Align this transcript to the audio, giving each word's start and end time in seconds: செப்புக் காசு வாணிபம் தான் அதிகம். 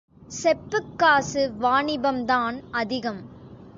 செப்புக் 0.31 0.97
காசு 0.97 1.51
வாணிபம் 1.57 2.25
தான் 2.25 2.63
அதிகம். 2.71 3.21